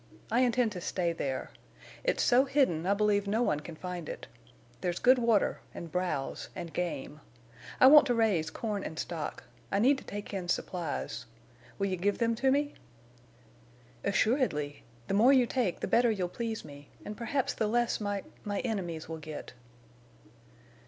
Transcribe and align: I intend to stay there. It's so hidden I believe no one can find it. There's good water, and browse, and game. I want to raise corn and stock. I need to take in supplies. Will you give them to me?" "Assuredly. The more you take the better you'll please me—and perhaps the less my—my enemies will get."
I 0.31 0.39
intend 0.39 0.71
to 0.71 0.81
stay 0.81 1.13
there. 1.13 1.51
It's 2.03 2.23
so 2.23 2.45
hidden 2.45 2.87
I 2.87 2.95
believe 2.95 3.27
no 3.27 3.43
one 3.43 3.59
can 3.59 3.75
find 3.75 4.09
it. 4.09 4.25
There's 4.81 4.97
good 4.97 5.19
water, 5.19 5.59
and 5.75 5.91
browse, 5.91 6.49
and 6.55 6.73
game. 6.73 7.19
I 7.79 7.85
want 7.85 8.07
to 8.07 8.15
raise 8.15 8.49
corn 8.49 8.83
and 8.83 8.97
stock. 8.97 9.43
I 9.71 9.77
need 9.77 9.99
to 9.99 10.03
take 10.03 10.33
in 10.33 10.49
supplies. 10.49 11.27
Will 11.77 11.85
you 11.85 11.97
give 11.97 12.17
them 12.17 12.33
to 12.33 12.49
me?" 12.51 12.73
"Assuredly. 14.03 14.81
The 15.07 15.13
more 15.13 15.33
you 15.33 15.45
take 15.45 15.81
the 15.81 15.87
better 15.87 16.09
you'll 16.09 16.29
please 16.29 16.65
me—and 16.65 17.15
perhaps 17.15 17.53
the 17.53 17.67
less 17.67 18.01
my—my 18.01 18.61
enemies 18.61 19.07
will 19.07 19.19
get." 19.19 19.53